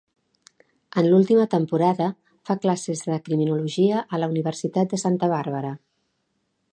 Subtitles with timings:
[1.01, 2.07] En l'última temporada
[2.49, 5.75] fa classes de criminologia a la Universitat de Santa Bàrbara.